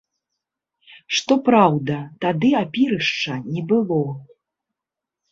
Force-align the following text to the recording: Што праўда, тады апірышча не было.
Што 1.17 1.35
праўда, 1.49 1.97
тады 2.25 2.49
апірышча 2.61 3.35
не 3.57 3.61
было. 3.73 3.99